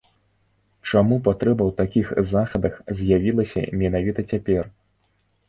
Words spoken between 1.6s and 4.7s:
ў такіх захадах з'явілася менавіта цяпер?